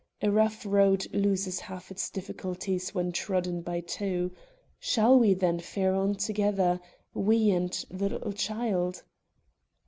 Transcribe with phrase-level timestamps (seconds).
[0.23, 4.31] A rough road loses half its difficulties when trodden by two.
[4.79, 6.79] Shall we, then, fare on together
[7.13, 9.03] we and the little child?"